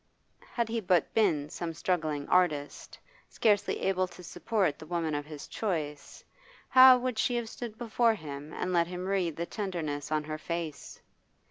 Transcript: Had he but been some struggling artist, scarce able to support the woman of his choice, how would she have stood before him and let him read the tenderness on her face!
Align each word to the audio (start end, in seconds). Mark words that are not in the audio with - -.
Had 0.53 0.67
he 0.67 0.79
but 0.79 1.13
been 1.13 1.47
some 1.51 1.75
struggling 1.75 2.27
artist, 2.27 2.97
scarce 3.29 3.69
able 3.69 4.07
to 4.07 4.23
support 4.23 4.79
the 4.79 4.85
woman 4.87 5.13
of 5.13 5.27
his 5.27 5.47
choice, 5.47 6.23
how 6.69 6.97
would 6.97 7.19
she 7.19 7.35
have 7.35 7.47
stood 7.47 7.77
before 7.77 8.15
him 8.15 8.51
and 8.51 8.73
let 8.73 8.87
him 8.87 9.05
read 9.05 9.35
the 9.35 9.45
tenderness 9.45 10.11
on 10.11 10.23
her 10.23 10.39
face! 10.39 11.03